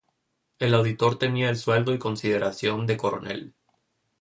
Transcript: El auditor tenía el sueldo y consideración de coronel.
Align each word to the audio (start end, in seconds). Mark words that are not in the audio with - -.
El 0.57 0.73
auditor 0.73 1.19
tenía 1.19 1.49
el 1.51 1.57
sueldo 1.57 1.93
y 1.93 1.99
consideración 1.99 2.87
de 2.87 2.97
coronel. 2.97 3.53